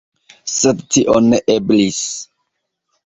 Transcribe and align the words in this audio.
Sed 0.53 0.79
tio 0.95 1.17
ne 1.27 1.41
eblis. 1.59 2.03